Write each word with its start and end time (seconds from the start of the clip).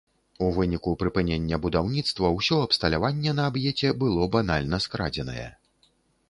У 0.43 0.45
выніку 0.53 0.93
прыпынення 1.01 1.59
будаўніцтва 1.65 2.31
ўсё 2.37 2.57
абсталяванне 2.69 3.35
на 3.41 3.45
аб'еце 3.51 3.93
было 4.05 4.27
банальна 4.37 4.81
скрадзенае. 4.87 5.47